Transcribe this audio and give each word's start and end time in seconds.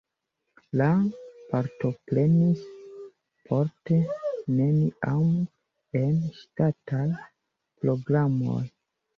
Li 0.79 1.09
partoprenis 1.49 2.63
poste 3.49 3.99
neniam 4.55 5.31
en 6.01 6.19
ŝtataj 6.41 7.07
programoj. 7.85 8.61